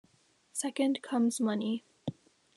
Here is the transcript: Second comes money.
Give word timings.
Second 0.51 1.03
comes 1.03 1.39
money. 1.39 1.85